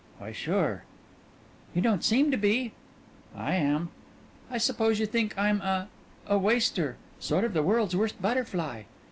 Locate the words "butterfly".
8.19-8.85